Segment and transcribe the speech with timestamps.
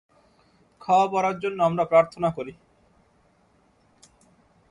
[0.81, 2.53] খাওয়া-পরার জন্য আমরা প্রার্থনা করি।